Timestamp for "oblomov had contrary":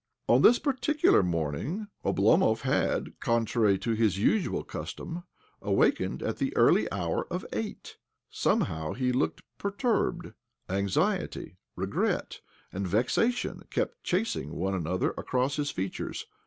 2.03-3.77